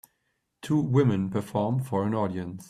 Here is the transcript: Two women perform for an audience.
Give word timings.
Two 0.63 0.79
women 0.81 1.29
perform 1.29 1.83
for 1.83 2.07
an 2.07 2.15
audience. 2.15 2.59